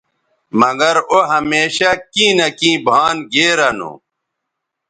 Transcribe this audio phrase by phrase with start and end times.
[0.59, 3.91] مگر او ھمیشہ کیں نہ کیں بھان گیرہ نو